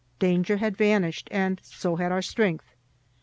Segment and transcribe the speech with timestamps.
[0.17, 2.73] Danger had vanished, and so had our strength.